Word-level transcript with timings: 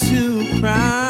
to 0.00 0.60
cry. 0.60 1.09